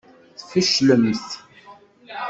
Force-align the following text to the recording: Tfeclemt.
Tfeclemt. 0.39 1.29